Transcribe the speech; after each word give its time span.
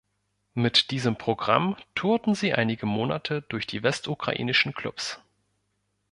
Mit 0.55 0.89
diesem 0.89 1.15
Programm 1.15 1.75
tourten 1.93 2.33
sie 2.33 2.55
einige 2.55 2.87
Monate 2.87 3.43
durch 3.43 3.67
die 3.67 3.83
westukrainischen 3.83 4.73
Klubs. 4.73 5.21